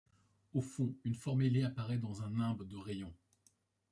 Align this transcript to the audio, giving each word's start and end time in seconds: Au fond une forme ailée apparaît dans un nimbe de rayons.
Au 0.55 0.61
fond 0.61 0.95
une 1.03 1.13
forme 1.13 1.43
ailée 1.43 1.61
apparaît 1.61 1.99
dans 1.99 2.23
un 2.23 2.31
nimbe 2.31 2.67
de 2.67 2.75
rayons. 2.75 3.13